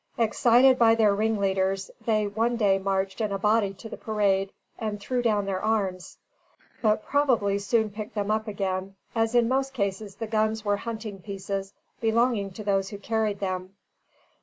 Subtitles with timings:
[0.17, 4.99] Excited by their ringleaders, they one day marched in a body to the parade and
[4.99, 6.17] threw down their arms;
[6.81, 11.21] but probably soon picked them up again, as in most cases the guns were hunting
[11.21, 13.75] pieces belonging to those who carried them.